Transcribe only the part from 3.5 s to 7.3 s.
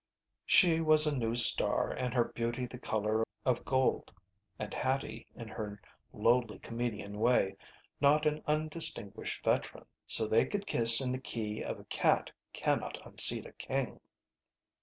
of gold, and Hattie in her lowly comedian